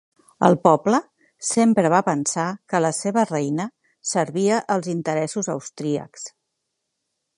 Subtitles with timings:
[0.45, 0.99] El poble
[1.49, 3.67] sempre va pensar que la seva reina
[4.13, 6.27] servia els interessos austríacs.